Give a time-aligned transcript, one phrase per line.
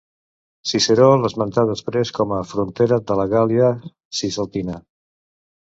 [0.69, 3.73] Ciceró l'esmenta després com a frontera de la Gàl·lia
[4.23, 4.85] Cisalpina.